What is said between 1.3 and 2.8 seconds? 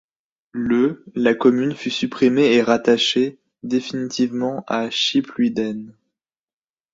commune fut supprimée et